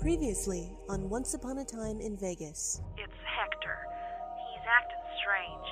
[0.00, 2.80] Previously on Once Upon a Time in Vegas.
[2.96, 3.78] It's Hector.
[4.46, 5.68] He's acting strange.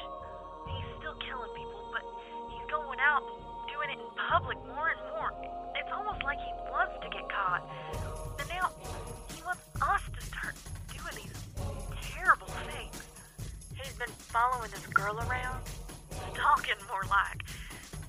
[0.66, 2.02] He's still killing people, but
[2.50, 5.30] he's going out and doing it in public more and more.
[5.78, 7.70] It's almost like he wants to get caught.
[8.40, 8.74] And now
[9.30, 10.56] he wants us to start
[10.90, 11.38] doing these
[12.10, 12.98] terrible things.
[13.78, 15.62] He's been following this girl around,
[16.34, 17.46] stalking more like.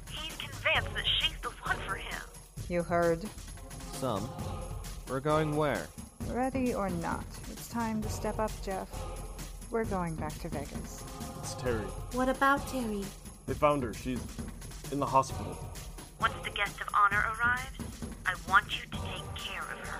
[0.09, 2.21] He's convinced that she's the one for him.
[2.69, 3.21] You heard.
[3.93, 4.27] Some.
[5.07, 5.85] We're going where?
[6.29, 8.87] Ready or not, it's time to step up, Jeff.
[9.71, 11.03] We're going back to Vegas.
[11.39, 11.85] It's Terry.
[12.13, 13.03] What about Terry?
[13.47, 13.93] They found her.
[13.93, 14.19] She's
[14.91, 15.57] in the hospital.
[16.19, 17.79] Once the guest of honor arrives,
[18.25, 19.99] I want you to take care of her.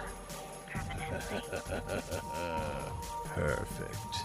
[0.72, 1.42] Permanently.
[3.34, 4.16] Perfect.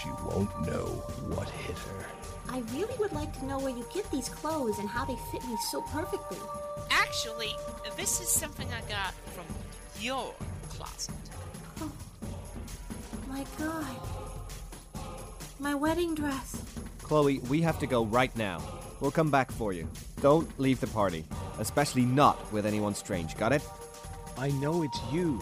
[0.00, 0.86] She won't know
[1.34, 2.06] what hit her.
[2.50, 5.44] I really would like to know where you get these clothes and how they fit
[5.48, 6.38] me so perfectly.
[6.90, 7.52] Actually,
[7.96, 9.44] this is something I got from
[10.00, 10.32] your
[10.70, 11.14] closet.
[11.80, 11.90] Oh,
[13.28, 13.96] my God.
[15.58, 16.62] My wedding dress.
[17.02, 18.62] Chloe, we have to go right now.
[19.00, 19.88] We'll come back for you.
[20.20, 21.24] Don't leave the party,
[21.58, 23.36] especially not with anyone strange.
[23.36, 23.62] Got it?
[24.36, 25.40] I know it's you.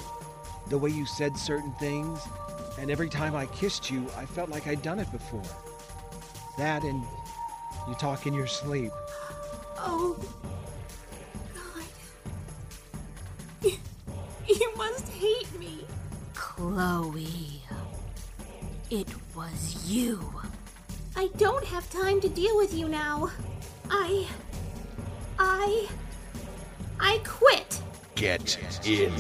[0.69, 2.21] The way you said certain things,
[2.79, 5.43] and every time I kissed you, I felt like I'd done it before.
[6.59, 7.03] That and
[7.89, 8.93] you talk in your sleep.
[9.79, 10.19] Oh,
[16.77, 17.63] Chloe.
[18.91, 20.21] It was you.
[21.17, 23.31] I don't have time to deal with you now.
[23.89, 24.29] I.
[25.39, 25.89] I.
[27.01, 27.81] I quit.
[28.15, 29.11] Get in.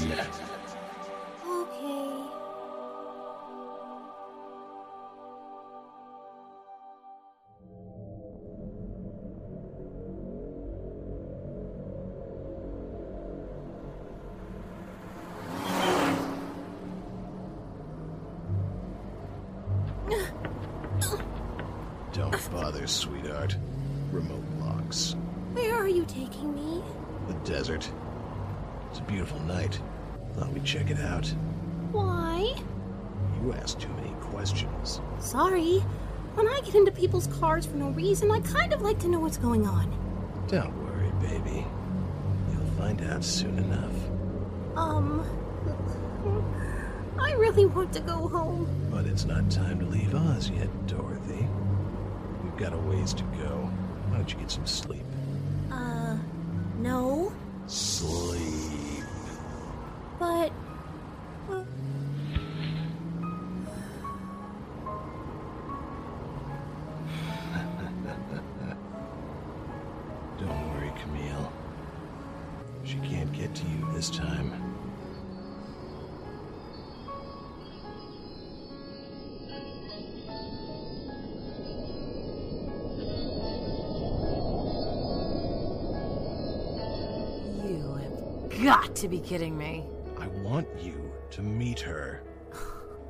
[37.57, 39.91] Cars for no reason, I kind of like to know what's going on.
[40.47, 41.65] Don't worry, baby.
[42.53, 43.95] You'll find out soon enough.
[44.77, 45.25] Um.
[47.19, 48.69] I really want to go home.
[48.91, 51.49] But it's not time to leave Oz yet, Dorothy.
[52.45, 53.71] We've got a ways to go.
[54.09, 55.07] Why don't you get some sleep?
[55.73, 56.19] Uh,
[56.79, 57.33] no.
[57.67, 59.05] Sleep.
[60.19, 60.53] But.
[88.97, 89.85] To be kidding me.
[90.19, 92.23] I want you to meet her.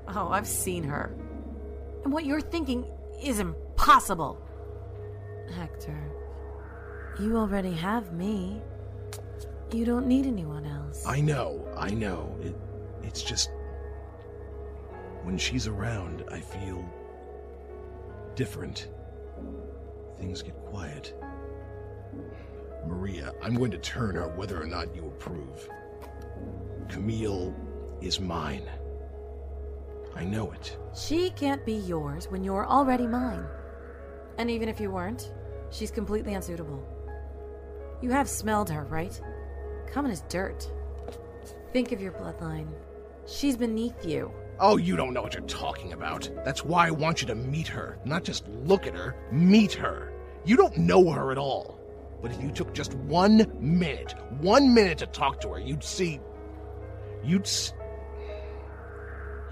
[0.08, 1.12] Oh, I've seen her.
[2.04, 2.84] And what you're thinking
[3.20, 4.41] is impossible.
[5.52, 5.98] Hector,
[7.19, 8.62] you already have me.
[9.72, 11.04] You don't need anyone else.
[11.04, 12.36] I know, I know.
[12.41, 12.54] It,
[13.03, 13.50] it's just.
[15.24, 16.84] When she's around, I feel.
[18.36, 18.88] different.
[20.18, 21.20] Things get quiet.
[22.86, 25.69] Maria, I'm going to turn her whether or not you approve.
[26.88, 27.54] Camille
[28.00, 28.62] is mine.
[30.14, 30.76] I know it.
[30.94, 33.44] She can't be yours when you're already mine.
[34.38, 35.32] And even if you weren't,
[35.70, 36.86] she's completely unsuitable.
[38.00, 39.20] You have smelled her, right?
[39.92, 40.70] Common as dirt.
[41.72, 42.68] Think of your bloodline.
[43.26, 44.32] She's beneath you.
[44.58, 46.30] Oh, you don't know what you're talking about.
[46.44, 47.98] That's why I want you to meet her.
[48.04, 50.12] Not just look at her, meet her.
[50.47, 51.75] You don't know her at all.
[52.22, 56.21] But if you took just one minute, one minute to talk to her, you'd see.
[57.25, 57.43] You'd.
[57.43, 57.72] s-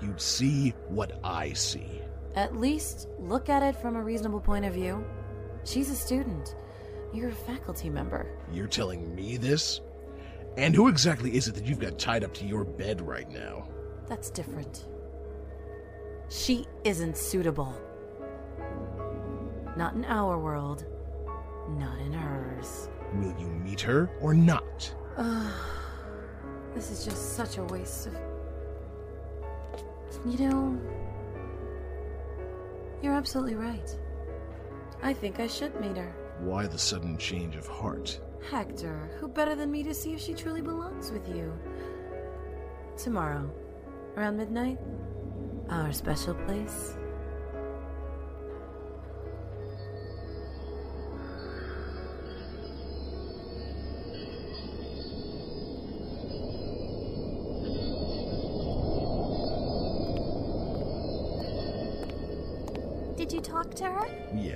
[0.03, 2.03] You'd see what I see.
[2.35, 5.03] At least look at it from a reasonable point of view.
[5.65, 6.57] She's a student.
[7.15, 8.27] You're a faculty member.
[8.53, 9.81] You're telling me this?
[10.59, 13.67] And who exactly is it that you've got tied up to your bed right now?
[14.07, 14.85] That's different.
[16.29, 17.73] She isn't suitable.
[19.77, 20.85] Not in our world.
[21.69, 22.89] Not in hers.
[23.15, 24.93] Will you meet her or not?
[25.17, 25.53] Ugh.
[26.75, 28.15] this is just such a waste of.
[30.27, 30.81] You know.
[33.03, 33.97] You're absolutely right.
[35.03, 36.15] I think I should meet her.
[36.41, 38.19] Why the sudden change of heart?
[38.51, 41.53] Hector, who better than me to see if she truly belongs with you?
[42.97, 43.51] Tomorrow.
[44.17, 44.79] Around midnight?
[45.71, 46.97] Our special place?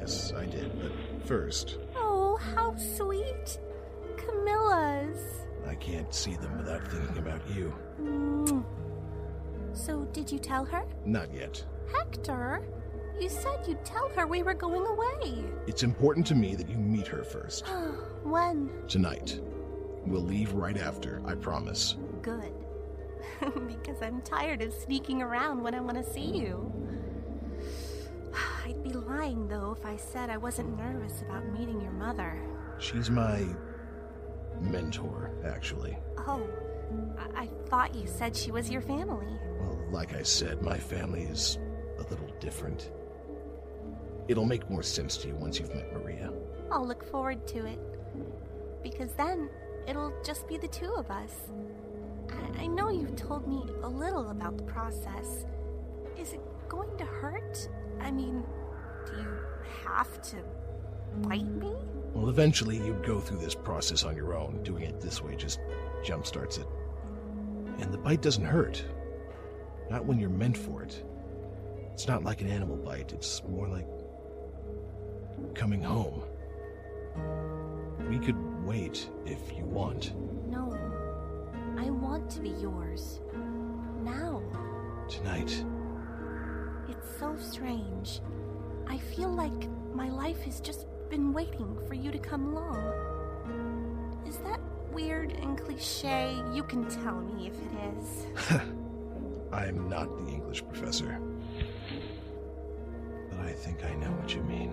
[0.08, 0.90] Yes, I did, but
[1.26, 3.58] first, Oh, how sweet.
[4.16, 5.44] camellias.
[5.66, 7.74] I can't see them without thinking about you.
[8.00, 8.64] Mm.
[9.74, 10.84] So, did you tell her?
[11.04, 11.62] Not yet.
[11.92, 12.62] Hector,
[13.20, 15.44] you said you'd tell her we were going away.
[15.66, 17.66] It's important to me that you meet her first.
[18.22, 18.70] when?
[18.88, 19.38] Tonight.
[20.06, 21.98] We'll leave right after, I promise.
[22.22, 22.54] Good.
[23.66, 26.72] because I'm tired of sneaking around when I want to see you.
[29.18, 32.40] Lying, though, if I said I wasn't nervous about meeting your mother.
[32.78, 33.44] She's my
[34.60, 35.98] mentor, actually.
[36.28, 36.48] Oh,
[37.18, 39.26] I, I thought you said she was your family.
[39.58, 41.58] Well, like I said, my family is
[41.98, 42.92] a little different.
[44.28, 46.32] It'll make more sense to you once you've met Maria.
[46.70, 47.80] I'll look forward to it.
[48.84, 49.50] Because then
[49.88, 51.32] it'll just be the two of us.
[52.30, 55.44] I, I know you've told me a little about the process.
[56.16, 57.68] Is it going to hurt?
[58.00, 58.44] I mean,
[59.10, 59.38] do you
[59.86, 60.36] have to
[61.22, 61.74] bite me?
[62.14, 64.62] Well, eventually you'd go through this process on your own.
[64.62, 65.60] Doing it this way just
[66.02, 66.66] jumpstarts it.
[67.78, 68.84] And the bite doesn't hurt.
[69.90, 71.04] Not when you're meant for it.
[71.92, 73.86] It's not like an animal bite, it's more like
[75.54, 76.22] coming home.
[78.08, 80.12] We could wait if you want.
[80.48, 80.76] No.
[81.76, 83.20] I want to be yours.
[84.02, 84.42] Now.
[85.08, 85.64] Tonight.
[86.88, 88.20] It's so strange.
[88.88, 94.22] I feel like my life has just been waiting for you to come along.
[94.26, 94.60] Is that
[94.92, 96.36] weird and cliche?
[96.52, 98.26] You can tell me if it is.
[99.52, 101.20] I'm not the English professor.
[103.30, 104.67] But I think I know what you mean.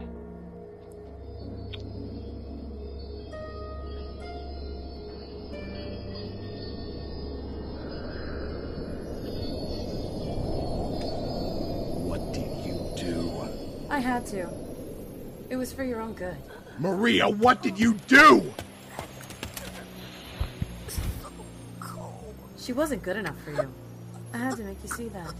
[14.15, 14.47] Had to.
[15.49, 16.37] It was for your own good.
[16.79, 18.53] Maria, what did you do?
[22.57, 23.69] She wasn't good enough for you.
[24.33, 25.33] I had to make you see that.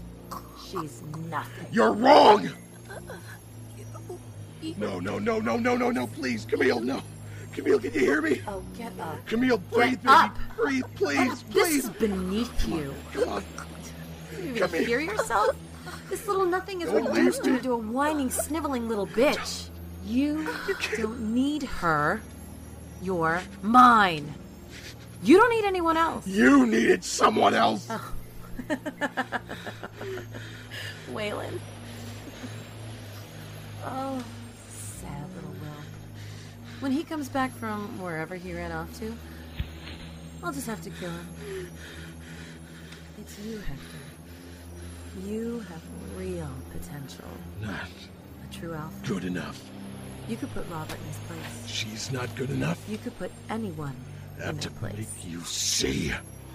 [0.68, 1.66] She's nothing.
[1.72, 2.50] You're wrong!
[4.76, 7.02] No, no, no, no, no, no, no, please, Camille, no.
[7.54, 8.42] Camille, can you hear me?
[8.46, 9.24] Oh, get up.
[9.26, 10.08] Camille, breathe, baby.
[10.08, 10.36] up.
[10.56, 11.84] Breathe, please, please.
[11.84, 12.94] This is beneath you.
[13.14, 13.44] Come on.
[14.32, 15.00] You Come even here.
[15.00, 15.56] hear yourself?
[16.08, 19.68] This little nothing is leave you to a whining, sniveling little bitch.
[20.04, 20.48] You
[20.96, 22.20] don't need her.
[23.02, 24.34] You're mine.
[25.22, 26.26] You don't need anyone else.
[26.26, 27.88] You needed someone else.
[27.90, 28.12] Oh.
[31.12, 31.58] Waylon.
[33.84, 34.22] Oh,
[34.68, 35.82] sad little Will.
[36.80, 39.16] When he comes back from wherever he ran off to,
[40.42, 41.70] I'll just have to kill him.
[43.18, 44.05] It's you, Hector.
[45.24, 45.82] You have
[46.16, 47.24] real potential.
[47.60, 47.88] Not
[48.48, 49.06] A true alpha.
[49.06, 49.60] good enough.
[50.28, 51.66] You could put Robert in his place.
[51.66, 52.78] She's not good enough.
[52.88, 53.94] You could put anyone
[54.44, 54.94] in to place.
[54.96, 56.12] make you see.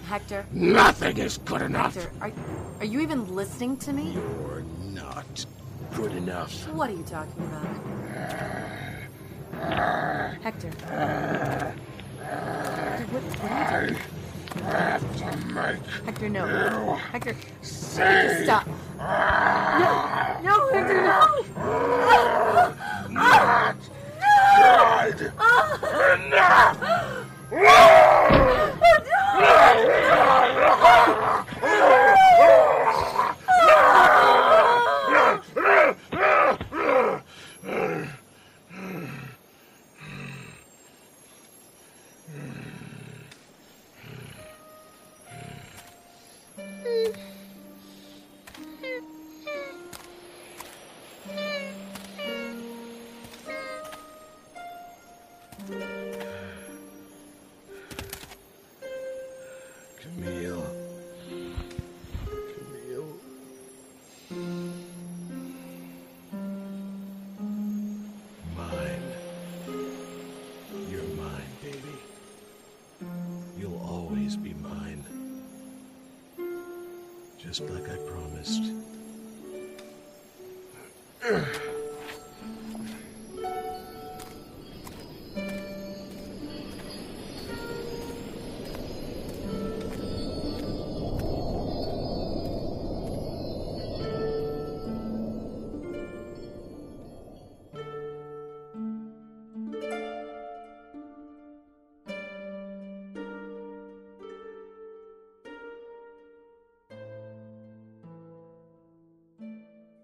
[0.08, 0.46] Hector.
[0.52, 1.96] Nothing is good enough.
[1.96, 2.31] Hector, are,
[2.80, 4.12] are you even listening to me?
[4.12, 4.63] You're
[4.94, 5.46] not
[5.96, 6.68] good enough.
[6.70, 7.68] What are you talking about?
[10.41, 10.72] Hector.
[12.22, 14.01] Hector, what, what are you doing?
[14.55, 16.46] Have to make Hector, no.
[16.46, 17.36] you Hector.
[17.62, 18.67] Hector, stop.
[18.67, 18.74] No,
[20.43, 21.20] no, Hector, no.
[23.10, 23.75] Not
[25.81, 26.77] good enough.
[30.81, 31.21] Camille.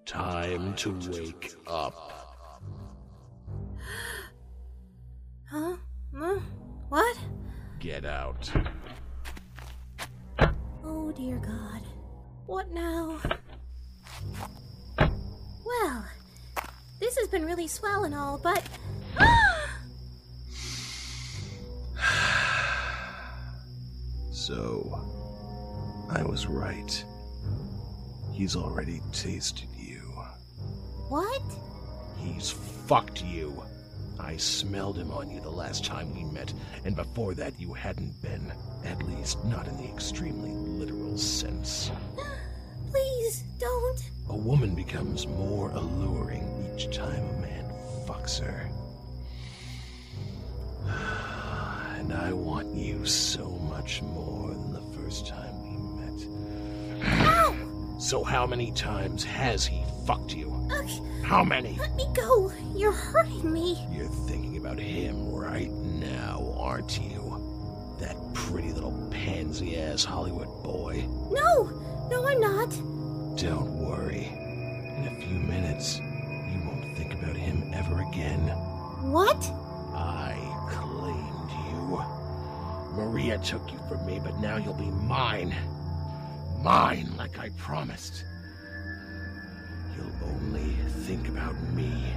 [0.07, 1.93] Time to wake up.
[5.49, 5.75] Huh?
[6.15, 6.39] Huh?
[6.87, 7.17] What?
[7.79, 8.49] Get out.
[10.81, 11.81] Oh dear God.
[12.45, 13.19] What now?
[14.97, 16.05] Well,
[17.01, 18.63] this has been really swell and all, but.
[24.31, 24.97] So,
[26.09, 27.03] I was right.
[28.31, 29.67] He's already tasted.
[31.09, 31.41] What?
[32.17, 33.63] He's fucked you.
[34.19, 36.53] I smelled him on you the last time we met,
[36.85, 38.51] and before that you hadn't been.
[38.83, 41.91] At least, not in the extremely literal sense.
[42.91, 44.09] Please don't.
[44.29, 47.71] A woman becomes more alluring each time a man
[48.05, 48.69] fucks her.
[51.97, 55.46] And I want you so much more than the first time we met.
[55.46, 55.46] Ow!
[58.07, 60.49] So, how many times has he fucked you?
[61.25, 61.75] How many?
[61.77, 62.53] let me go.
[62.73, 63.85] You're hurting me.
[63.91, 67.97] You're thinking about him right now, aren't you?
[67.99, 71.05] That pretty little pansy ass Hollywood boy.
[71.29, 72.07] No!
[72.09, 72.69] No, I'm not.
[73.37, 74.27] Don't worry.
[74.27, 78.47] In a few minutes, you won't think about him ever again.
[79.11, 79.51] What?
[79.93, 80.33] I
[80.69, 83.03] claimed you.
[83.03, 85.53] Maria took you from me, but now you'll be mine.
[86.67, 88.25] Mine, like I promised.
[89.95, 92.13] You'll only think about me,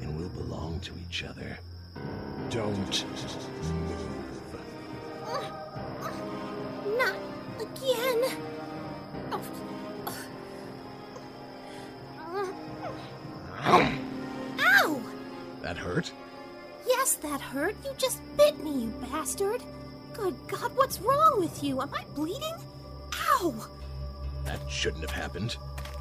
[0.00, 1.58] and we'll belong to each other.
[2.48, 3.36] Don't move.
[6.96, 7.14] Not
[7.60, 8.38] again.
[13.60, 15.00] Ow!
[15.60, 16.10] That hurt?
[16.86, 17.76] Yes, that hurt.
[17.84, 19.62] You just bit me, you bastard.
[20.14, 21.82] Good God, what's wrong with you?
[21.82, 22.54] Am I bleeding?
[24.44, 25.56] That shouldn't have happened.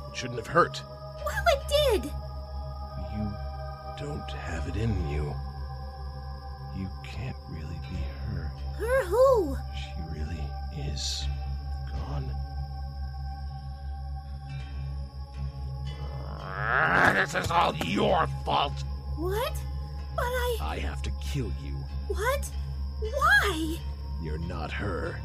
[0.09, 0.81] It shouldn't have hurt.
[1.25, 2.11] Well, it did.
[3.15, 3.31] You
[3.99, 5.33] don't have it in you.
[6.75, 8.51] You can't really be her.
[8.77, 9.55] Her who?
[9.75, 10.43] She really
[10.91, 11.25] is
[11.91, 12.29] gone.
[17.13, 18.83] This is all your fault.
[19.15, 19.53] What?
[20.15, 20.57] But I.
[20.61, 21.75] I have to kill you.
[22.07, 22.49] What?
[22.99, 23.77] Why?
[24.23, 25.19] You're not her.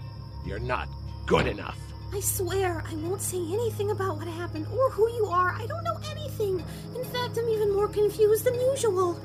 [0.45, 0.88] You're not
[1.26, 1.78] good enough.
[2.14, 5.52] I swear I won't say anything about what happened or who you are.
[5.52, 6.62] I don't know anything.
[6.95, 9.19] In fact, I'm even more confused than usual.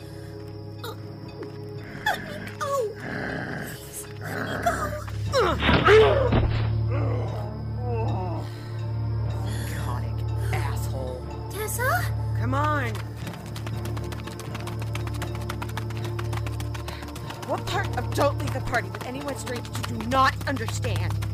[0.86, 0.96] Uh,
[2.06, 2.90] let me go.
[3.68, 4.94] Please, let me go.
[9.68, 10.18] Psychotic
[10.54, 11.22] asshole.
[11.52, 12.06] Tessa?
[12.40, 12.94] Come on.
[17.48, 21.27] What part of don't leave the party with anyone strange you do not understand?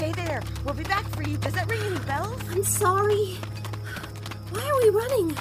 [0.00, 0.42] Stay there.
[0.64, 1.36] We'll be back for you.
[1.36, 2.40] Does that ring any bells?
[2.48, 3.34] I'm sorry.
[4.48, 5.36] Why are we running?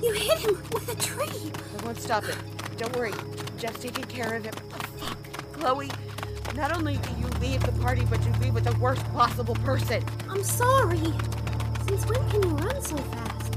[0.00, 1.50] You hit him with a tree.
[1.76, 2.36] I won't stop it.
[2.76, 3.12] Don't worry.
[3.58, 4.54] Jeff's taking care of him.
[4.72, 5.18] Oh, fuck.
[5.54, 5.90] Chloe,
[6.54, 10.04] not only do you leave the party, but you leave with the worst possible person.
[10.28, 11.12] I'm sorry.
[11.88, 13.54] Since when can you run so fast?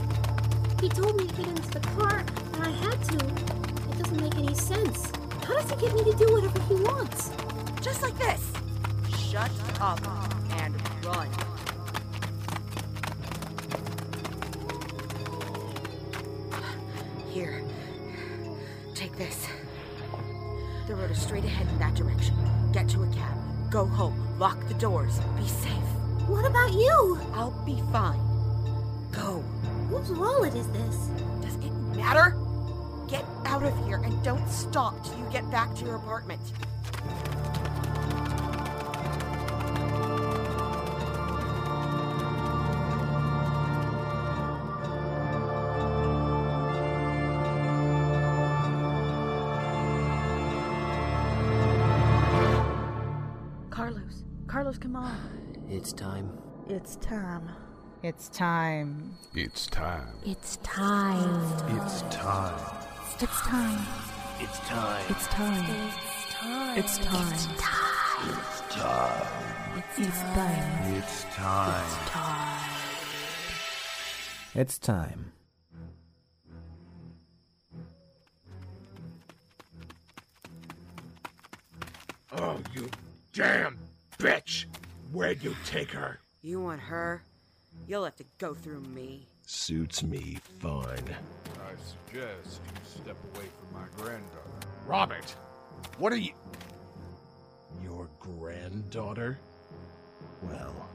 [0.81, 3.17] He told me to get into the car, and I had to.
[3.17, 5.11] It doesn't make any sense.
[5.43, 7.29] How does he get me to do whatever he wants?
[7.83, 8.51] Just like this.
[9.15, 9.51] Shut
[9.81, 9.99] up
[10.51, 11.29] and run.
[17.31, 17.63] Here.
[18.93, 19.47] Take this.
[20.87, 22.35] The road is straight ahead in that direction.
[22.71, 23.37] Get to a cab.
[23.71, 24.39] Go home.
[24.39, 25.19] Lock the doors.
[25.37, 25.71] Be safe.
[26.27, 27.19] What about you?
[27.33, 28.19] I'll be fine.
[29.11, 29.43] Go.
[29.89, 30.95] Whose wallet is this?
[31.41, 32.37] Does it matter?
[33.07, 36.41] Get out of here and don't stop till you get back to your apartment.
[55.75, 56.31] It's time.
[56.69, 57.49] It's time.
[58.01, 59.11] It's time.
[59.35, 60.07] It's time.
[60.23, 61.67] It's time.
[61.67, 62.55] It's time.
[62.87, 63.85] It's time.
[64.39, 65.05] It's time.
[65.09, 65.65] It's time.
[66.77, 67.33] It's time.
[68.31, 69.27] It's time.
[69.97, 70.93] It's time.
[70.95, 71.73] It's time.
[71.75, 72.71] It's time.
[74.55, 75.31] It's time.
[82.31, 82.89] Oh, you
[83.33, 83.77] damn
[84.17, 84.67] bitch!
[85.15, 86.19] Where'd you take her?
[86.41, 87.23] You want her?
[87.87, 89.29] You'll have to go through me.
[89.47, 90.83] Suits me fine.
[90.83, 94.67] I suggest you step away from my granddaughter.
[94.85, 95.33] Robert,
[95.99, 96.33] what are you.
[97.81, 99.39] Your granddaughter?
[100.41, 100.89] Well,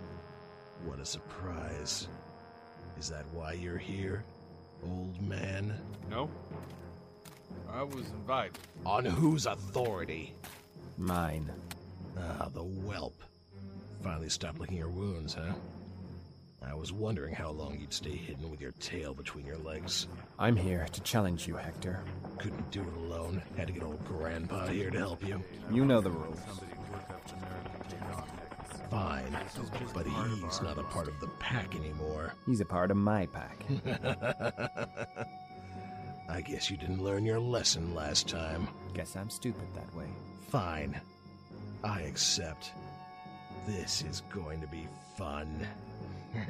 [0.85, 2.07] what a surprise.
[2.99, 4.23] Is that why you're here,
[4.85, 5.73] old man?
[6.11, 6.29] No.
[7.73, 8.59] I was invited.
[8.85, 10.35] On whose authority?
[10.99, 11.51] Mine.
[12.19, 13.15] Ah, the whelp.
[14.03, 15.53] Finally stopped licking your wounds, huh?
[16.63, 20.09] I was wondering how long you'd stay hidden with your tail between your legs.
[20.39, 22.03] I'm here to challenge you, Hector.
[22.39, 23.43] Couldn't do it alone.
[23.57, 25.43] Had to get old Grandpa here to help you.
[25.71, 26.39] You know the rules.
[28.91, 29.37] Fine,
[29.95, 32.35] but he's not a part of the pack anymore.
[32.47, 33.65] He's a part of my pack.
[36.29, 38.67] I guess you didn't learn your lesson last time.
[38.93, 40.09] Guess I'm stupid that way.
[40.49, 41.01] Fine.
[41.85, 42.73] I accept.
[43.79, 45.47] This is going to be fun.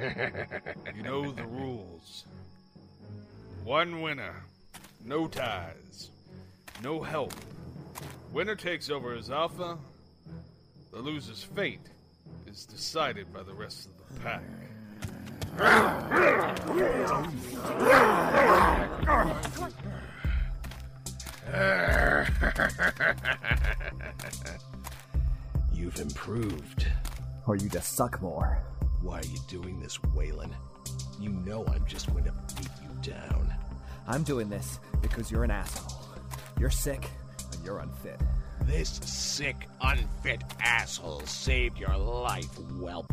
[0.97, 2.25] you know the rules.
[3.63, 4.37] One winner,
[5.05, 6.09] no ties,
[6.83, 7.35] no help.
[8.33, 9.77] Winner takes over as alpha.
[10.93, 11.91] The loser's fate
[12.47, 14.43] is decided by the rest of the pack.
[25.75, 26.87] You've improved.
[27.51, 28.63] Or you just suck more.
[29.03, 30.53] Why are you doing this, Waylon?
[31.19, 33.53] You know I'm just going to beat you down.
[34.07, 35.99] I'm doing this because you're an asshole.
[36.61, 37.11] You're sick
[37.53, 38.21] and you're unfit.
[38.67, 43.13] This sick, unfit asshole saved your life, whelp.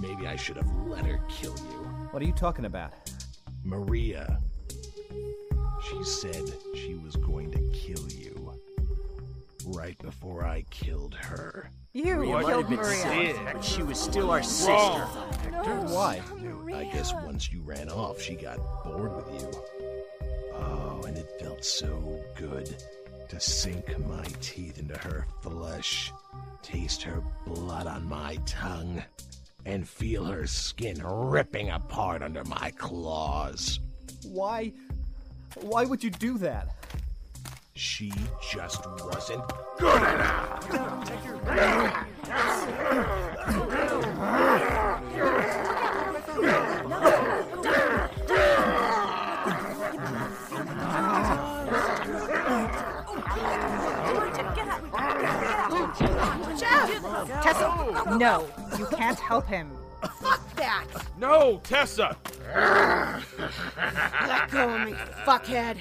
[0.00, 2.08] Maybe I should have let her kill you.
[2.10, 2.92] What are you talking about?
[3.62, 4.40] Maria.
[5.88, 6.42] She said
[6.74, 8.37] she was going to kill you.
[9.70, 11.70] Right before I killed her.
[11.92, 12.96] You What killed did it Maria.
[13.02, 13.36] say?
[13.52, 14.72] But she was still our sister.
[15.52, 16.22] No, Why?
[16.74, 19.50] I guess once you ran off, she got bored with you.
[20.54, 22.82] Oh, and it felt so good
[23.28, 26.12] to sink my teeth into her flesh,
[26.62, 29.02] taste her blood on my tongue,
[29.66, 33.80] and feel her skin ripping apart under my claws.
[34.24, 34.72] Why?
[35.60, 36.68] Why would you do that?
[37.78, 38.10] She
[38.50, 39.44] just wasn't
[39.78, 40.68] good enough.
[57.42, 59.70] Tessa, no, you can't help him.
[60.20, 60.86] Fuck that!
[61.16, 62.16] No, Tessa!
[64.26, 65.76] Let go of me, fuckhead!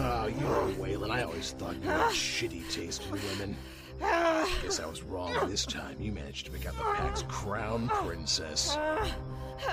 [0.00, 2.10] Oh, you know, Waylon, I always thought you had ah.
[2.10, 3.56] shitty taste in women.
[4.00, 4.48] Ah.
[4.62, 5.96] Guess I was wrong this time.
[5.98, 8.78] You managed to pick out the pack's crown princess.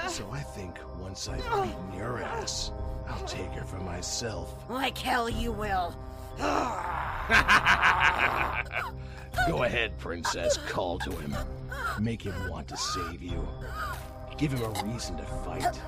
[0.09, 2.71] So I think once I've beaten your ass,
[3.07, 4.67] I'll take her for myself.
[4.67, 5.95] Like hell you will.
[9.47, 10.57] Go ahead, princess.
[10.57, 11.35] Call to him.
[11.99, 13.47] Make him want to save you.
[14.37, 15.79] Give him a reason to fight.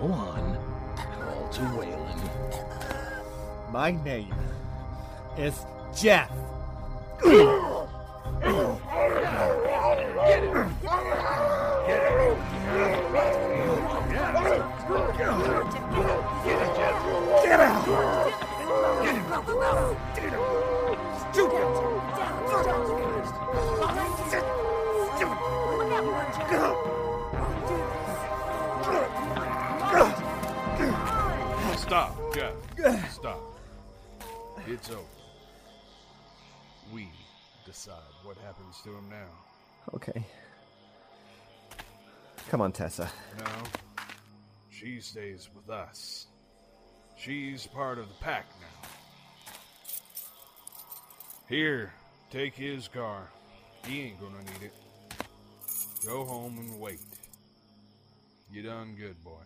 [0.00, 0.56] Go on.
[0.96, 2.95] Call to Waylon.
[3.70, 4.34] My name
[5.36, 6.30] is Jeff.
[10.26, 10.75] Get
[34.76, 35.00] It's over.
[36.92, 37.08] We
[37.64, 39.94] decide what happens to him now.
[39.94, 40.22] Okay.
[42.50, 43.10] Come on, Tessa.
[43.38, 43.46] No.
[44.68, 46.26] She stays with us.
[47.16, 48.88] She's part of the pack now.
[51.48, 51.90] Here,
[52.30, 53.30] take his car.
[53.86, 54.74] He ain't gonna need it.
[56.04, 57.00] Go home and wait.
[58.52, 59.40] You done good, boy.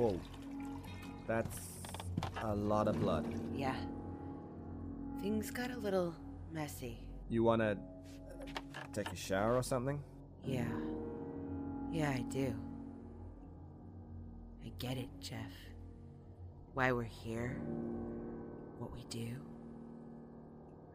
[0.00, 0.18] Whoa.
[1.26, 1.60] That's
[2.42, 3.26] a lot of blood.
[3.54, 3.76] Yeah.
[5.20, 6.14] Things got a little
[6.50, 7.04] messy.
[7.28, 7.76] You wanna
[8.94, 10.02] take a shower or something?
[10.42, 10.64] Yeah.
[11.92, 12.54] Yeah, I do.
[14.64, 15.52] I get it, Jeff.
[16.72, 17.60] Why we're here.
[18.78, 19.36] What we do.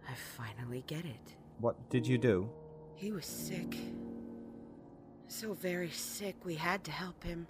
[0.10, 1.36] I finally get it.
[1.60, 2.50] What did you do?
[2.96, 3.78] He was sick.
[5.28, 7.46] So very sick, we had to help him.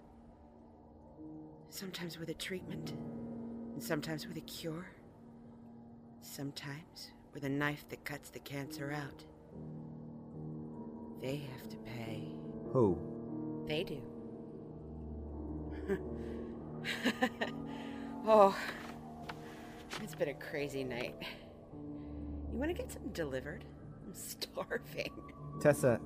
[1.75, 2.91] Sometimes with a treatment,
[3.73, 4.87] and sometimes with a cure.
[6.21, 9.25] Sometimes with a knife that cuts the cancer out.
[11.21, 12.29] They have to pay.
[12.71, 12.97] Who?
[13.67, 14.01] They do.
[18.25, 18.57] oh,
[20.01, 21.15] it's been a crazy night.
[22.53, 23.65] You want to get something delivered?
[24.07, 25.11] I'm starving.
[25.59, 25.99] Tessa,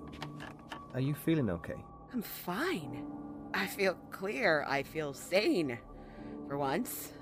[0.95, 1.77] are you feeling okay?
[2.11, 3.18] I'm fine.
[3.53, 4.65] I feel clear.
[4.67, 5.77] I feel sane.
[6.47, 7.13] For once.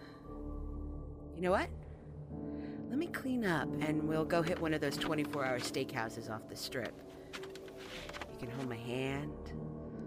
[1.36, 1.70] You know what?
[2.90, 6.48] Let me clean up and we'll go hit one of those 24 hour steakhouses off
[6.50, 6.94] the strip.
[8.32, 9.32] You can hold my hand.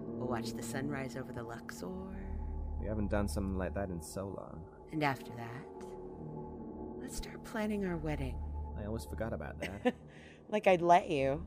[0.07, 1.89] We'll watch the sunrise over the Luxor.
[2.81, 4.65] We haven't done something like that in so long.
[4.93, 5.67] And after that,
[7.01, 8.37] let's start planning our wedding.
[8.81, 9.95] I always forgot about that.
[10.49, 11.47] like I'd let you.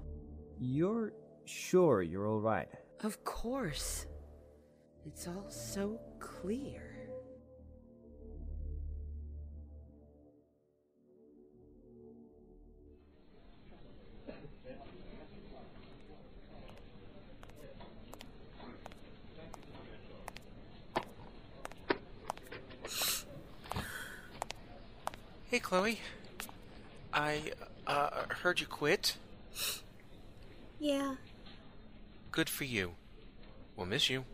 [0.60, 1.14] You're
[1.46, 2.70] sure you're all right?
[3.02, 4.06] Of course.
[5.06, 6.82] It's all so clear.
[25.50, 26.00] Hey, Chloe.
[27.14, 27.52] I
[27.86, 29.18] uh, heard you quit.
[30.80, 31.16] Yeah.
[32.32, 32.94] Good for you.
[33.76, 34.26] We'll miss you.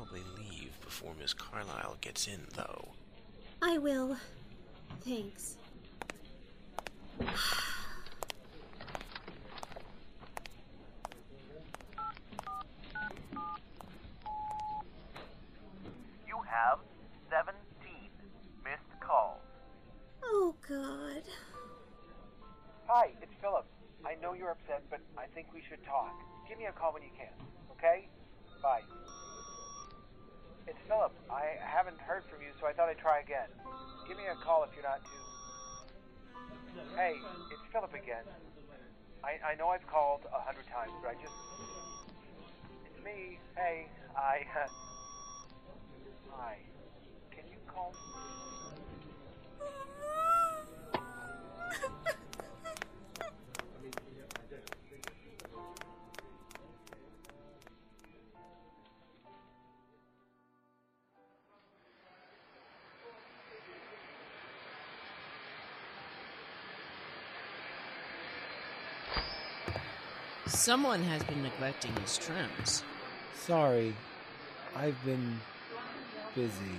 [0.00, 2.88] Probably leave before Miss Carlyle gets in, though.
[3.60, 4.16] I will.
[5.04, 5.56] Thanks.
[70.60, 72.84] Someone has been neglecting his trims.
[73.34, 73.94] Sorry.
[74.76, 75.40] I've been
[76.34, 76.76] busy.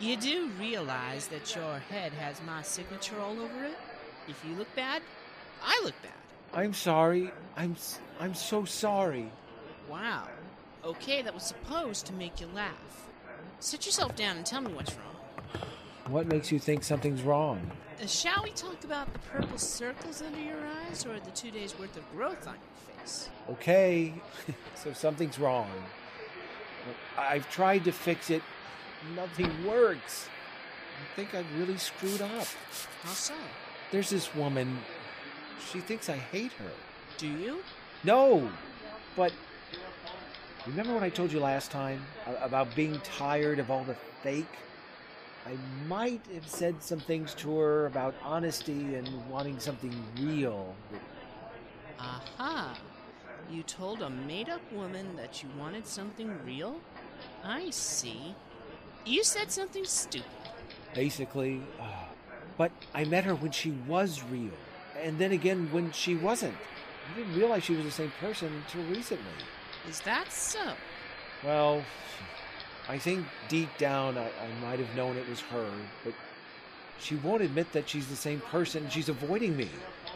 [0.00, 3.76] You do realize that your head has my signature all over it?
[4.28, 5.02] If you look bad,
[5.62, 6.58] I look bad.
[6.58, 7.30] I'm sorry.
[7.54, 7.76] I'm
[8.18, 9.30] I'm so sorry.
[9.90, 10.26] Wow.
[10.82, 13.10] Okay, that was supposed to make you laugh.
[13.60, 15.07] Sit yourself down and tell me what's wrong.
[16.08, 17.60] What makes you think something's wrong?
[18.02, 21.78] Uh, shall we talk about the purple circles under your eyes or the two days
[21.78, 23.28] worth of growth on your face?
[23.50, 24.14] Okay,
[24.74, 25.70] so something's wrong.
[27.18, 28.42] I've tried to fix it.
[29.14, 30.28] Nothing works.
[31.02, 32.46] I think I've really screwed up.
[33.02, 33.34] How so?
[33.92, 34.78] There's this woman.
[35.70, 36.70] She thinks I hate her.
[37.18, 37.58] Do you?
[38.02, 38.50] No,
[39.14, 39.32] but
[40.66, 42.00] remember what I told you last time
[42.40, 44.46] about being tired of all the fake?
[45.48, 45.56] I
[45.86, 50.74] might have said some things to her about honesty and wanting something real.
[51.98, 52.78] Aha.
[53.50, 56.76] You told a made up woman that you wanted something real?
[57.42, 58.34] I see.
[59.06, 60.28] You said something stupid.
[60.94, 62.04] Basically, uh,
[62.58, 64.52] but I met her when she was real,
[65.00, 66.56] and then again when she wasn't.
[67.10, 69.24] I didn't realize she was the same person until recently.
[69.88, 70.74] Is that so?
[71.42, 71.82] Well,
[72.88, 75.70] I think deep down I, I might have known it was her,
[76.04, 76.14] but
[76.98, 78.88] she won't admit that she's the same person.
[78.90, 79.68] She's avoiding me.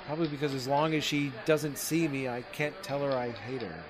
[0.07, 3.63] Probably because as long as she doesn't see me, I can't tell her I hate
[3.63, 3.85] her.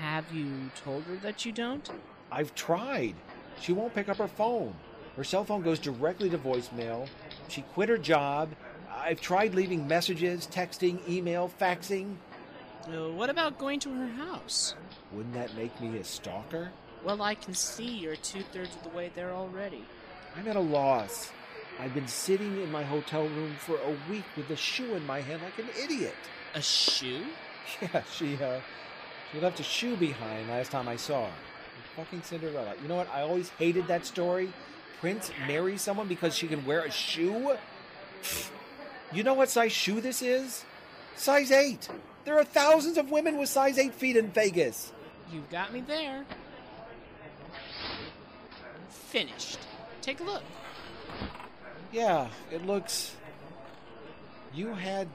[0.00, 1.88] Have you told her that you don't?
[2.32, 3.14] I've tried.
[3.60, 4.74] She won't pick up her phone.
[5.16, 7.06] Her cell phone goes directly to voicemail.
[7.48, 8.50] She quit her job.
[8.92, 12.16] I've tried leaving messages, texting, email, faxing.
[12.88, 14.74] Uh, what about going to her house?
[15.12, 16.70] Wouldn't that make me a stalker?
[17.04, 19.84] Well, I can see you're two thirds of the way there already.
[20.36, 21.30] I'm at a loss.
[21.78, 25.20] I've been sitting in my hotel room for a week with a shoe in my
[25.20, 26.14] hand like an idiot.
[26.54, 27.22] A shoe?
[27.80, 28.60] Yeah, she uh
[29.32, 31.32] she left a shoe behind last time I saw her.
[31.96, 32.74] Fucking Cinderella.
[32.82, 33.08] You know what?
[33.12, 34.52] I always hated that story.
[35.00, 37.56] Prince marries someone because she can wear a shoe?
[39.12, 40.64] You know what size shoe this is?
[41.16, 41.88] Size 8.
[42.24, 44.92] There are thousands of women with size 8 feet in Vegas.
[45.32, 46.24] You've got me there.
[48.94, 49.58] Finished.
[50.00, 50.42] Take a look.
[51.92, 53.14] Yeah, it looks.
[54.54, 55.08] You had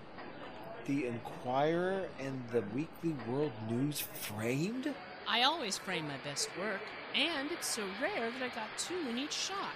[0.85, 4.93] the Enquirer and the Weekly World News framed?
[5.27, 6.81] I always frame my best work,
[7.13, 9.73] and it's so rare that I got two in each shot.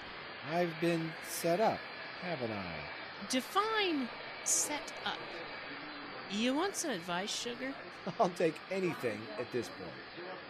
[0.51, 1.79] I've been set up,
[2.21, 3.29] haven't I?
[3.29, 4.09] Define
[4.43, 5.17] set up.
[6.31, 7.73] You want some advice, Sugar?
[8.19, 9.91] I'll take anything at this point.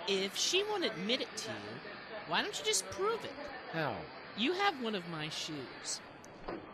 [0.08, 1.93] If she won't admit it to you,
[2.28, 3.34] why don't you just prove it?
[3.74, 3.96] How?
[4.38, 6.02] You have one of my shoes.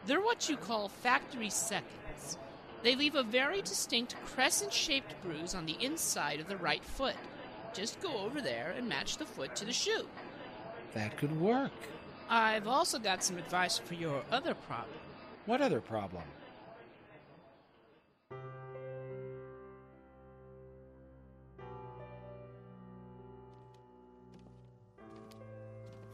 [0.05, 2.37] They're what you call factory seconds.
[2.83, 7.15] They leave a very distinct crescent shaped bruise on the inside of the right foot.
[7.73, 10.07] Just go over there and match the foot to the shoe.
[10.93, 11.71] That could work.
[12.29, 14.97] I've also got some advice for your other problem.
[15.45, 16.23] What other problem?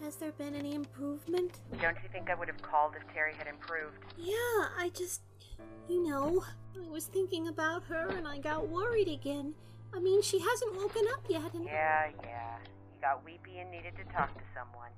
[0.06, 1.62] Has there been any improvement?
[1.82, 3.98] Don't you think I would have called if Terry had improved?
[4.16, 4.36] Yeah,
[4.78, 5.22] I just.
[5.90, 6.44] You know,
[6.78, 9.56] I was thinking about her and I got worried again.
[9.96, 11.66] I mean, she hasn't woken up yet and.
[11.66, 12.58] Yeah, yeah.
[12.94, 14.92] You got weepy and needed to talk to someone.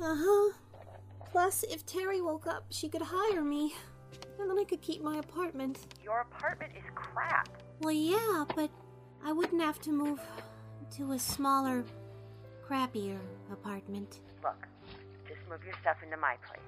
[0.00, 0.52] Uh huh.
[1.30, 3.74] Plus, if Terry woke up, she could hire me.
[4.40, 5.78] And then I could keep my apartment.
[6.02, 7.48] Your apartment is crap.
[7.80, 8.70] Well, yeah, but
[9.24, 10.20] I wouldn't have to move
[10.96, 11.84] to a smaller,
[12.68, 13.18] crappier
[13.52, 14.20] apartment.
[14.42, 14.66] Look,
[15.28, 16.60] just move your stuff into my place.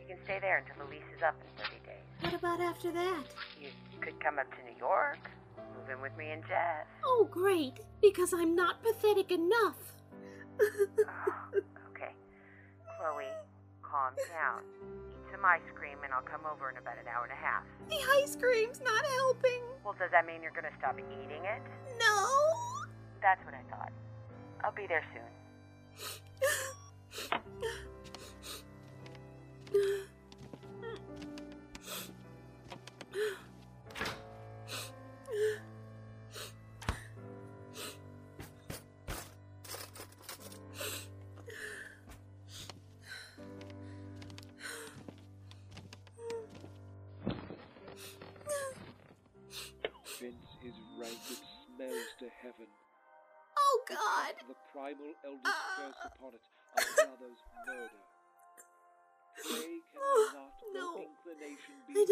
[0.00, 2.04] You can stay there until the lease is up in 30 days.
[2.20, 3.24] What about after that?
[3.60, 3.68] You
[4.00, 5.18] could come up to New York,
[5.56, 6.86] move in with me and Jeff.
[7.04, 9.76] Oh, great, because I'm not pathetic enough.
[10.60, 11.60] Oh,
[11.90, 12.12] okay.
[12.98, 13.28] Chloe,
[13.82, 14.62] calm down.
[15.12, 17.64] Eat some ice cream and I'll come over in about an hour and a half.
[17.90, 19.62] The ice cream's not helping.
[19.84, 21.62] Well, does that mean you're gonna stop eating it?
[22.00, 22.26] No.
[23.20, 23.92] That's what I thought.
[24.64, 25.22] I'll be there soon.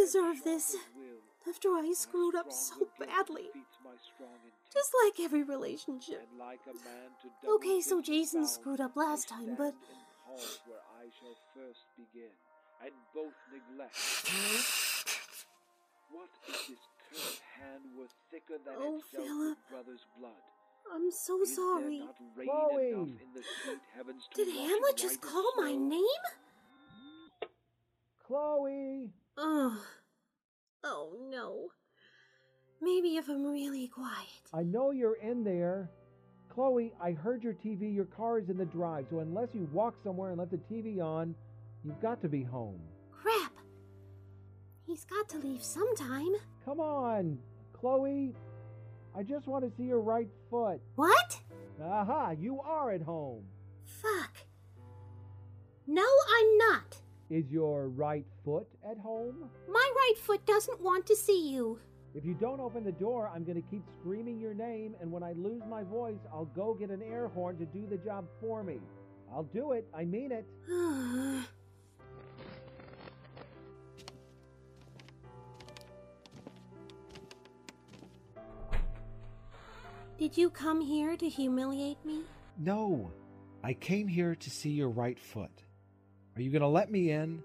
[0.07, 0.75] deserve this.
[0.75, 3.51] as will, After I screwed up so badly.
[3.51, 6.27] defeats my strong intent, Just like every relationship.
[6.31, 9.75] and like a man to double Okay, so Jason screwed up last time, but.
[9.75, 11.35] stand in hall where I shall
[12.83, 13.97] and both neglect.
[16.11, 16.79] what if this
[17.11, 19.49] cursed hand were thicker than Oh, itself Phillip.
[19.59, 20.43] with brother's blood?
[20.93, 21.99] I'm so Is there sorry.
[21.99, 22.91] not rain Chloe!
[22.91, 26.25] enough in the sweet heavens to Did Hamlet just call my name?
[28.27, 29.11] Chloe!
[29.39, 29.79] Ugh.
[30.85, 31.69] Oh no.
[32.81, 34.51] Maybe if I'm really quiet.
[34.53, 35.91] I know you're in there.
[36.49, 37.95] Chloe, I heard your TV.
[37.95, 41.01] Your car is in the drive, so unless you walk somewhere and let the TV
[41.03, 41.35] on,
[41.85, 42.81] you've got to be home.
[43.13, 43.53] Crap.
[44.87, 46.35] He's got to leave sometime.
[46.65, 47.39] Come on,
[47.73, 48.35] Chloe.
[49.15, 50.81] I just want to see your right foot.
[50.95, 51.41] What?
[51.83, 53.45] Aha, you are at home.
[53.85, 54.37] Fuck.
[55.87, 56.97] No, I'm not.
[57.29, 59.51] Is your right foot at home?
[59.69, 61.81] My right foot doesn't want to see you.
[62.15, 65.25] If you don't open the door, I'm going to keep screaming your name, and when
[65.25, 68.63] I lose my voice, I'll go get an air horn to do the job for
[68.63, 68.79] me.
[69.33, 69.89] I'll do it.
[69.93, 70.47] I mean it.
[80.19, 82.23] Did you come here to humiliate me?
[82.57, 83.11] No,
[83.63, 85.66] I came here to see your right foot.
[86.37, 87.43] Are you going to let me in?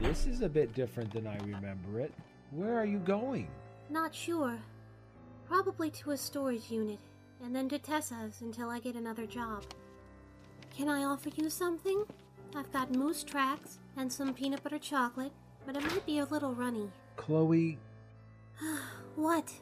[0.00, 2.12] This is a bit different than I remember it.
[2.50, 3.48] Where are you going?
[3.88, 4.58] Not sure.
[5.48, 6.98] Probably to a storage unit,
[7.42, 9.64] and then to Tessa's until I get another job.
[10.76, 12.04] Can I offer you something?
[12.54, 15.32] I've got moose tracks and some peanut butter chocolate,
[15.64, 16.90] but it might be a little runny.
[17.16, 17.78] Chloe,
[19.16, 19.52] what?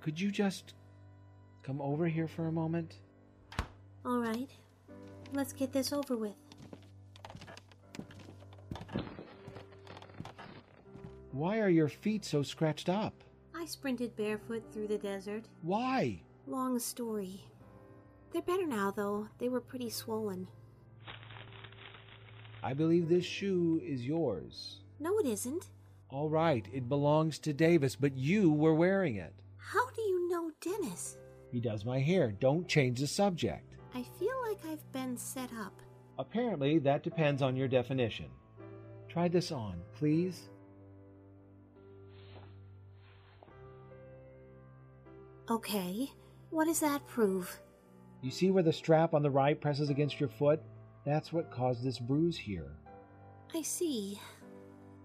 [0.00, 0.74] could you just
[1.62, 2.96] come over here for a moment?
[4.04, 4.50] All right.
[5.32, 6.34] Let's get this over with.
[11.32, 13.14] Why are your feet so scratched up?
[13.54, 15.44] I sprinted barefoot through the desert.
[15.62, 16.22] Why?
[16.46, 17.44] Long story.
[18.32, 19.28] They're better now, though.
[19.38, 20.48] They were pretty swollen.
[22.62, 24.80] I believe this shoe is yours.
[24.98, 25.66] No, it isn't.
[26.10, 29.34] All right, it belongs to Dennis, but you were wearing it.
[29.58, 31.18] How do you know Dennis?
[31.52, 32.32] He does my hair.
[32.32, 33.67] Don't change the subject.
[33.98, 35.72] I feel like I've been set up.
[36.20, 38.26] Apparently, that depends on your definition.
[39.08, 40.50] Try this on, please.
[45.50, 46.12] Okay.
[46.50, 47.58] What does that prove?
[48.22, 50.60] You see where the strap on the right presses against your foot?
[51.04, 52.70] That's what caused this bruise here.
[53.52, 54.20] I see.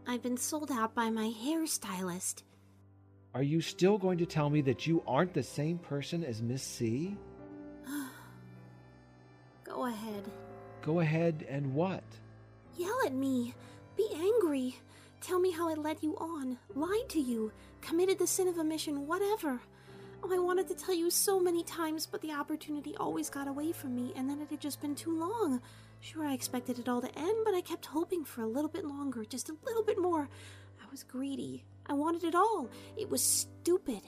[0.06, 2.44] I've been sold out by my hairstylist.
[3.34, 6.62] Are you still going to tell me that you aren't the same person as Miss
[6.62, 7.18] C?
[9.74, 10.32] Go ahead.
[10.84, 12.04] Go ahead and what?
[12.78, 13.56] Yell at me.
[13.98, 14.78] Be angry.
[15.20, 19.08] Tell me how I led you on, lied to you, committed the sin of omission,
[19.08, 19.60] whatever.
[20.22, 23.72] Oh, I wanted to tell you so many times, but the opportunity always got away
[23.72, 25.60] from me, and then it had just been too long.
[26.02, 28.86] Sure, I expected it all to end, but I kept hoping for a little bit
[28.86, 30.30] longer, just a little bit more.
[30.82, 31.64] I was greedy.
[31.88, 32.70] I wanted it all.
[32.96, 34.02] It was stupid.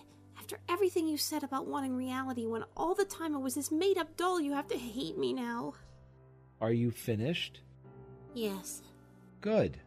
[0.46, 3.98] After everything you said about wanting reality, when all the time it was this made
[3.98, 5.74] up doll, you have to hate me now.
[6.62, 7.62] Are you finished?
[8.36, 8.84] Yes.
[9.42, 9.80] Good.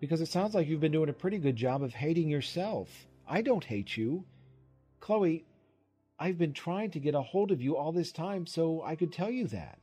[0.00, 2.88] Because it sounds like you've been doing a pretty good job of hating yourself.
[3.28, 4.24] I don't hate you.
[5.00, 5.44] Chloe,
[6.18, 9.12] I've been trying to get a hold of you all this time so I could
[9.12, 9.78] tell you that.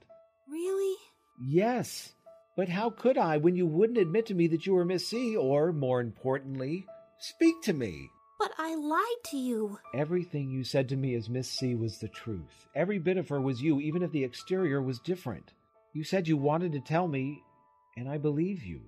[0.50, 0.98] Really?
[1.40, 2.14] Yes.
[2.58, 5.38] But how could I when you wouldn't admit to me that you were Miss C,
[5.38, 6.88] or, more importantly,
[7.20, 8.10] speak to me?
[8.40, 9.80] But I lied to you.
[9.94, 12.68] Everything you said to me as Miss C was the truth.
[12.74, 15.52] Every bit of her was you, even if the exterior was different.
[15.92, 17.44] You said you wanted to tell me,
[17.98, 18.82] and I believe you.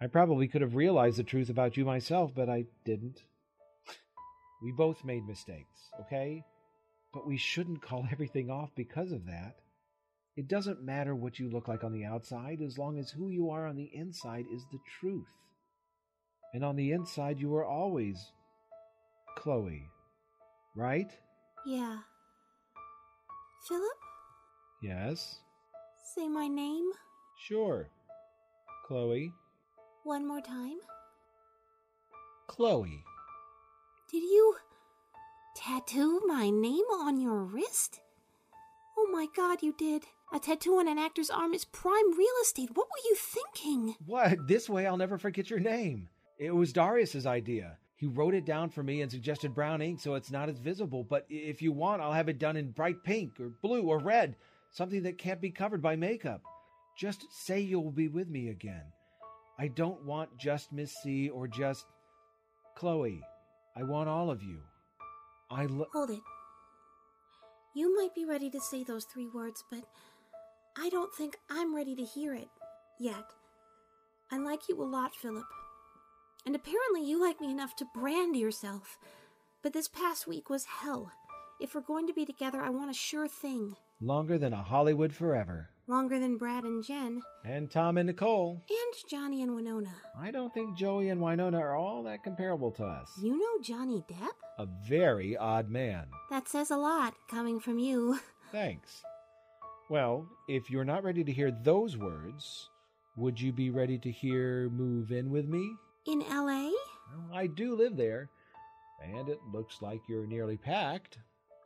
[0.00, 3.24] I probably could have realized the truth about you myself, but I didn't.
[4.62, 6.44] We both made mistakes, okay?
[7.12, 9.56] But we shouldn't call everything off because of that.
[10.36, 13.50] It doesn't matter what you look like on the outside as long as who you
[13.50, 15.26] are on the inside is the truth.
[16.54, 18.32] And on the inside, you were always
[19.36, 19.88] Chloe,
[20.74, 21.12] right?
[21.64, 21.98] Yeah.
[23.68, 23.98] Phillip?
[24.82, 25.36] Yes?
[26.14, 26.90] Say my name
[27.38, 27.88] Sure.
[28.86, 29.32] Chloe.
[30.04, 30.78] one more time.
[32.48, 33.02] Chloe.
[34.10, 34.56] Did you
[35.56, 38.00] tattoo my name on your wrist?
[38.98, 40.04] Oh my god, you did.
[40.32, 42.70] A tattoo on an actor's arm is prime real estate.
[42.74, 43.94] What were you thinking?
[44.06, 44.48] What?
[44.48, 46.08] This way I'll never forget your name.
[46.38, 47.78] It was Darius's idea.
[47.96, 51.02] He wrote it down for me and suggested brown ink so it's not as visible,
[51.02, 54.36] but if you want, I'll have it done in bright pink or blue or red,
[54.70, 56.42] something that can't be covered by makeup.
[56.98, 58.82] Just say you'll be with me again.
[59.58, 61.86] I don't want just Miss C or just
[62.76, 63.22] Chloe.
[63.74, 64.60] I want all of you.
[65.50, 66.20] I lo- Hold it.
[67.74, 69.84] You might be ready to say those three words, but
[70.78, 72.48] I don't think I'm ready to hear it
[72.98, 73.24] yet.
[74.30, 75.44] I like you a lot, Phillip.
[76.46, 78.98] And apparently you like me enough to brand yourself.
[79.62, 81.10] But this past week was hell.
[81.60, 83.74] If we're going to be together, I want a sure thing.
[84.00, 85.70] longer than a Hollywood forever.
[85.88, 88.62] Longer than Brad and Jen, And Tom and Nicole.
[88.68, 89.94] and Johnny and Winona.
[90.18, 93.08] I don't think Joey and Winona are all that comparable to us.
[93.22, 94.34] You know Johnny Depp?
[94.58, 96.06] A very odd man.
[96.30, 98.18] That says a lot coming from you.
[98.52, 99.02] Thanks.
[99.88, 102.68] Well, if you're not ready to hear those words,
[103.16, 105.72] would you be ready to hear Move In With Me?
[106.06, 106.70] In LA?
[107.12, 108.28] Well, I do live there,
[109.02, 111.18] and it looks like you're nearly packed.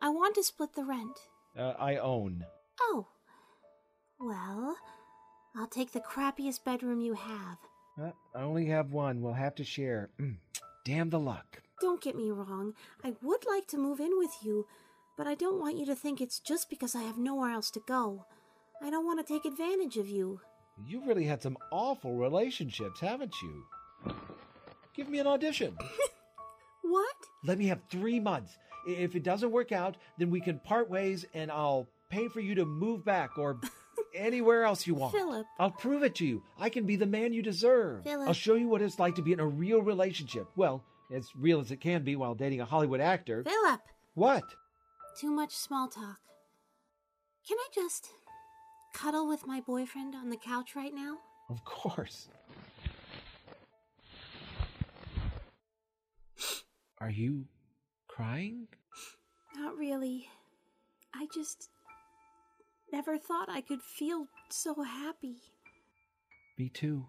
[0.03, 1.17] I want to split the rent.
[1.59, 2.45] Uh, I own.
[2.81, 3.07] Oh.
[4.19, 4.77] Well,
[5.57, 7.59] I'll take the crappiest bedroom you have.
[8.01, 9.21] Uh, I only have one.
[9.21, 10.11] We'll have to share.
[10.19, 10.37] Mm,
[10.85, 11.63] Damn the luck.
[11.81, 12.75] Don't get me wrong.
[13.05, 14.67] I would like to move in with you,
[15.17, 17.81] but I don't want you to think it's just because I have nowhere else to
[17.87, 18.25] go.
[18.83, 20.41] I don't want to take advantage of you.
[20.87, 23.65] You've really had some awful relationships, haven't you?
[24.95, 25.77] Give me an audition.
[26.83, 27.15] What?
[27.45, 28.57] Let me have three months.
[28.87, 32.55] If it doesn't work out, then we can part ways and I'll pay for you
[32.57, 33.61] to move back or
[34.15, 35.15] anywhere else you want.
[35.15, 35.47] Phillip.
[35.59, 36.43] I'll prove it to you.
[36.59, 38.03] I can be the man you deserve.
[38.05, 38.27] Phillip.
[38.27, 40.49] I'll show you what it's like to be in a real relationship.
[40.57, 40.83] Well,
[41.15, 43.45] as real as it can be while dating a Hollywood actor.
[43.45, 43.81] Phillip!
[44.15, 44.45] What?
[45.21, 46.19] Too much small talk.
[47.47, 48.09] Can I just
[48.95, 51.19] cuddle with my boyfriend on the couch right now?
[51.49, 52.29] Of course.
[57.01, 57.47] Are you
[58.09, 58.69] crying?
[59.57, 60.29] Not really.
[61.15, 61.71] I just
[62.93, 65.37] never thought I could feel so happy.
[66.59, 67.07] Me too.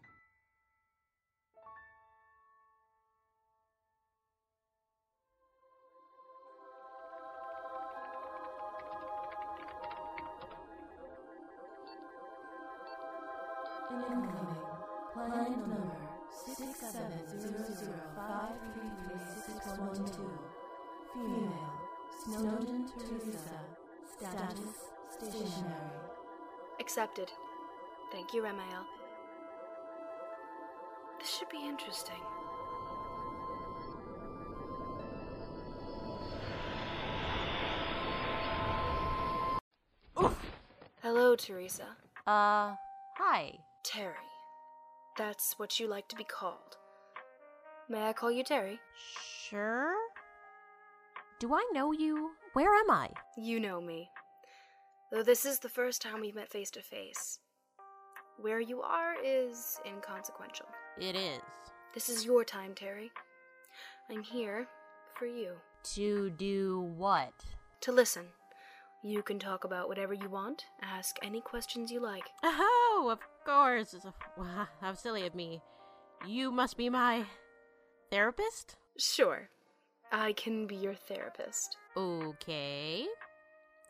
[16.81, 16.89] 6700533612.
[21.13, 21.77] Female.
[22.23, 23.59] Snowden Teresa.
[24.17, 24.75] Status
[25.09, 25.99] stationary.
[26.79, 27.31] Accepted.
[28.11, 28.85] Thank you, Ramael.
[31.19, 32.15] This should be interesting.
[41.03, 41.95] Hello, Teresa.
[42.25, 42.75] Uh,
[43.17, 43.59] hi.
[43.83, 44.30] Terry.
[45.17, 46.77] That's what you like to be called.
[47.89, 48.79] May I call you Terry?
[49.49, 49.93] Sure.
[51.39, 52.31] Do I know you?
[52.53, 53.09] Where am I?
[53.37, 54.09] You know me.
[55.11, 57.39] Though this is the first time we've met face to face.
[58.39, 60.67] Where you are is inconsequential.
[60.99, 61.41] It is.
[61.93, 63.11] This is your time, Terry.
[64.09, 64.67] I'm here
[65.15, 65.53] for you.
[65.95, 67.33] To do what?
[67.81, 68.27] To listen.
[69.03, 72.25] You can talk about whatever you want, ask any questions you like.
[72.43, 73.95] Oh, of course.
[74.79, 75.61] How silly of me.
[76.27, 77.25] You must be my
[78.11, 78.75] therapist?
[78.99, 79.49] Sure.
[80.11, 81.77] I can be your therapist.
[81.97, 83.07] Okay.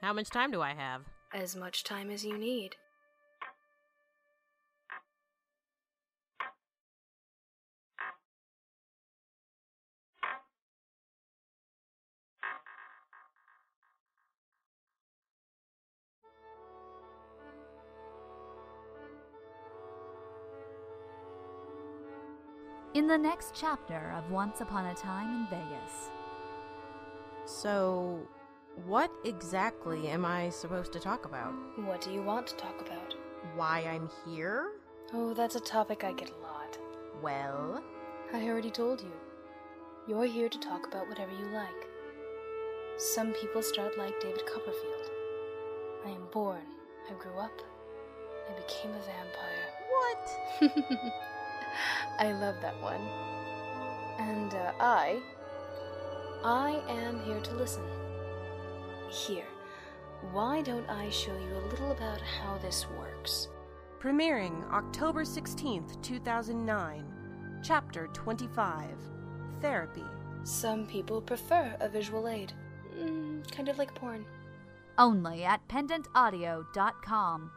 [0.01, 1.01] How much time do I have?
[1.33, 2.75] As much time as you need.
[23.11, 26.11] The next chapter of Once Upon a Time in Vegas.
[27.43, 28.21] So,
[28.85, 31.53] what exactly am I supposed to talk about?
[31.83, 33.13] What do you want to talk about?
[33.53, 34.71] Why I'm here?
[35.11, 36.77] Oh, that's a topic I get a lot.
[37.21, 37.83] Well,
[38.33, 39.11] I already told you.
[40.07, 41.89] You're here to talk about whatever you like.
[42.95, 45.11] Some people start like David Copperfield.
[46.05, 46.63] I am born.
[47.09, 47.61] I grew up.
[48.49, 49.67] I became a vampire.
[50.61, 51.11] What?
[52.19, 53.01] I love that one.
[54.19, 55.21] And uh, I.
[56.43, 57.83] I am here to listen.
[59.09, 59.47] Here.
[60.31, 63.47] Why don't I show you a little about how this works?
[63.99, 67.13] Premiering October 16th, 2009.
[67.63, 68.89] Chapter 25
[69.61, 70.03] Therapy.
[70.43, 72.51] Some people prefer a visual aid.
[72.97, 74.25] Mm, kind of like porn.
[74.97, 77.51] Only at pendantaudio.com.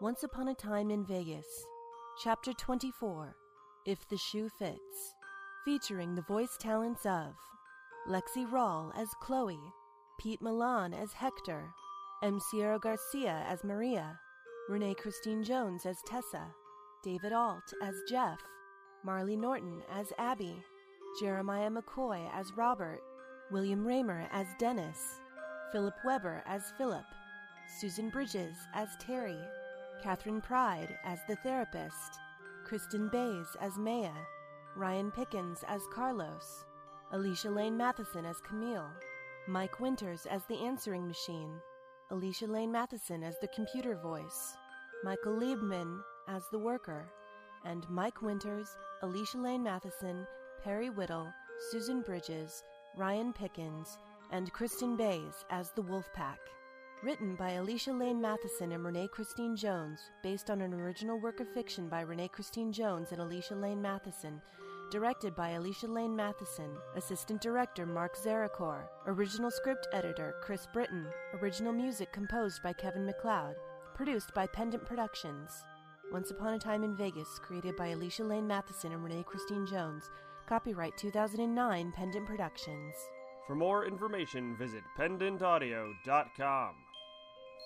[0.00, 1.66] Once Upon a Time in Vegas.
[2.22, 3.34] Chapter 24
[3.84, 5.14] If the Shoe Fits.
[5.64, 7.34] Featuring the voice talents of
[8.08, 9.58] Lexi Rawl as Chloe,
[10.20, 11.70] Pete Milan as Hector,
[12.22, 12.38] M.
[12.38, 14.20] Sierra Garcia as Maria,
[14.68, 16.46] Renee Christine Jones as Tessa,
[17.02, 18.38] David Alt as Jeff,
[19.04, 20.62] Marley Norton as Abby,
[21.20, 23.00] Jeremiah McCoy as Robert,
[23.50, 25.18] William Raymer as Dennis,
[25.72, 27.06] Philip Weber as Phillip,
[27.80, 29.40] Susan Bridges as Terry,
[30.02, 32.20] Catherine Pride as the therapist,
[32.64, 34.12] Kristen Bays as Maya,
[34.76, 36.64] Ryan Pickens as Carlos,
[37.12, 38.90] Alicia Lane Matheson as Camille,
[39.48, 41.52] Mike Winters as the answering machine,
[42.10, 44.56] Alicia Lane Matheson as the computer voice,
[45.04, 47.10] Michael Liebman as the worker,
[47.64, 50.26] and Mike Winters, Alicia Lane Matheson,
[50.62, 51.32] Perry Whittle,
[51.70, 52.62] Susan Bridges,
[52.96, 53.98] Ryan Pickens,
[54.30, 56.38] and Kristen Bays as the Wolfpack.
[57.00, 61.48] Written by Alicia Lane Matheson and Renee Christine Jones, based on an original work of
[61.48, 64.42] fiction by Renee Christine Jones and Alicia Lane Matheson.
[64.90, 66.76] Directed by Alicia Lane Matheson.
[66.96, 68.80] Assistant Director Mark Zarakor.
[69.06, 71.06] Original Script Editor Chris Britton.
[71.40, 73.54] Original music composed by Kevin MacLeod.
[73.94, 75.52] Produced by Pendant Productions.
[76.10, 80.10] Once Upon a Time in Vegas, created by Alicia Lane Matheson and Renee Christine Jones.
[80.48, 82.94] Copyright 2009 Pendant Productions.
[83.46, 86.74] For more information, visit pendantaudio.com.